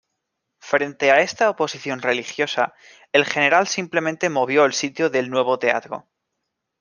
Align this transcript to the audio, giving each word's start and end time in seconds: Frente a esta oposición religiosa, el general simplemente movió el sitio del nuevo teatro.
Frente 0.61 1.11
a 1.11 1.19
esta 1.21 1.47
oposición 1.51 2.01
religiosa, 2.01 2.73
el 3.11 3.23
general 3.23 3.67
simplemente 3.67 4.29
movió 4.31 4.65
el 4.65 4.73
sitio 4.73 5.11
del 5.11 5.29
nuevo 5.29 5.59
teatro. 5.59 6.07